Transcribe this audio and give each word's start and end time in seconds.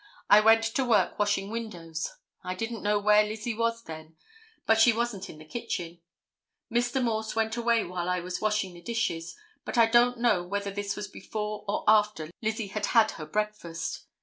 I 0.31 0.39
went 0.39 0.63
to 0.63 0.83
work 0.83 1.19
washing 1.19 1.51
windows, 1.51 2.09
I 2.43 2.55
didn't 2.55 2.81
know 2.81 2.97
where 2.97 3.23
Lizzie 3.23 3.53
was 3.53 3.83
then, 3.83 4.15
but 4.65 4.79
she 4.79 4.91
wasn't 4.91 5.29
in 5.29 5.37
the 5.37 5.45
kitchen. 5.45 6.01
Mr. 6.73 7.03
Morse 7.03 7.35
went 7.35 7.55
away 7.55 7.83
while 7.83 8.09
I 8.09 8.19
was 8.19 8.41
washing 8.41 8.73
the 8.73 8.81
dishes, 8.81 9.35
but 9.63 9.77
I 9.77 9.85
don't 9.85 10.17
know 10.17 10.41
whether 10.41 10.71
this 10.71 10.95
was 10.95 11.07
before 11.07 11.63
or 11.67 11.83
after 11.87 12.31
Lizzie 12.41 12.69
had 12.69 12.87
had 12.87 13.11
her 13.11 13.27
breakfast. 13.27 14.05